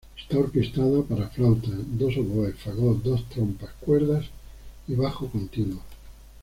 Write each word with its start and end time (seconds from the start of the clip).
Está 0.19 0.39
orquestada 0.39 1.03
para 1.03 1.27
flauta, 1.27 1.69
dos 1.71 2.17
oboes, 2.17 2.57
fagot, 2.59 3.03
dos 3.03 3.23
trompas, 3.29 3.69
cuerdas 3.81 4.25
y 4.87 4.95
bajo 4.95 5.27
continuo. 5.29 5.83